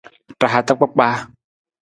Ra 0.41 0.47
hata 0.53 0.73
kpakpaa. 0.79 1.15